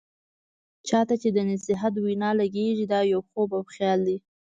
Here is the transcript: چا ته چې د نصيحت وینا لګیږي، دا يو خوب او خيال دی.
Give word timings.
چا 0.87 0.99
ته 1.07 1.15
چې 1.21 1.29
د 1.33 1.37
نصيحت 1.51 1.93
وینا 2.05 2.29
لګیږي، 2.41 2.85
دا 2.93 2.99
يو 3.13 3.21
خوب 3.29 3.49
او 3.57 3.63
خيال 3.73 3.99
دی. 4.07 4.17